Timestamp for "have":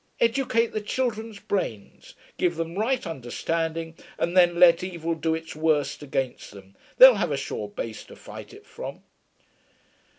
7.13-7.29